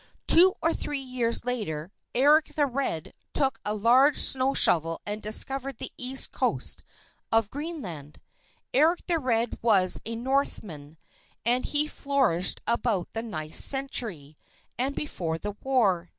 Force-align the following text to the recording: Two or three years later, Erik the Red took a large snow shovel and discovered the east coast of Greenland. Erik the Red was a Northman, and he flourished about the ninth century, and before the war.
Two 0.25 0.55
or 0.63 0.73
three 0.73 0.97
years 0.97 1.45
later, 1.45 1.91
Erik 2.15 2.55
the 2.55 2.65
Red 2.65 3.13
took 3.33 3.59
a 3.63 3.75
large 3.75 4.17
snow 4.17 4.55
shovel 4.55 4.99
and 5.05 5.21
discovered 5.21 5.77
the 5.77 5.91
east 5.95 6.31
coast 6.31 6.81
of 7.31 7.51
Greenland. 7.51 8.19
Erik 8.73 9.05
the 9.05 9.19
Red 9.19 9.59
was 9.61 10.01
a 10.03 10.15
Northman, 10.15 10.97
and 11.45 11.65
he 11.65 11.85
flourished 11.85 12.61
about 12.65 13.09
the 13.11 13.21
ninth 13.21 13.57
century, 13.57 14.39
and 14.75 14.95
before 14.95 15.37
the 15.37 15.55
war. 15.61 16.09